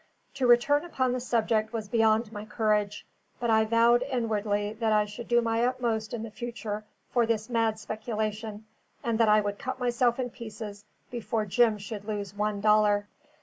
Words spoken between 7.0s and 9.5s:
for this mad speculation, and that I